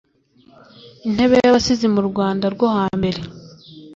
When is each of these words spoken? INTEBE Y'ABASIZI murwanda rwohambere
INTEBE 1.07 1.33
Y'ABASIZI 1.43 1.85
murwanda 1.95 2.45
rwohambere 2.55 3.19